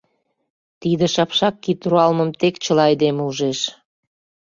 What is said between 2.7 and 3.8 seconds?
айдеме ужеш.